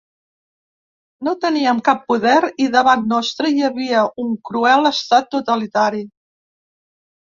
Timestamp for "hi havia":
3.57-4.03